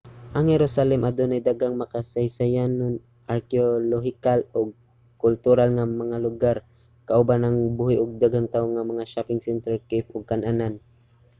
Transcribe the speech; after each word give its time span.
ang 0.35 0.45
jerusalem 0.53 1.01
adunay 1.03 1.41
daghang 1.47 1.75
makasaysayanon 1.81 2.95
arkeolohikal 3.35 4.39
ug 4.59 4.67
kultural 5.23 5.69
nga 5.73 5.85
mga 6.01 6.17
lugar 6.25 6.57
kauban 7.09 7.41
ang 7.43 7.57
buhi 7.77 7.95
ug 8.03 8.09
daghang 8.23 8.47
tawo 8.53 8.65
nga 8.71 8.89
mga 8.91 9.09
shopping 9.11 9.41
center 9.47 9.73
cafe 9.89 10.09
ug 10.15 10.27
kan-anan 10.31 10.73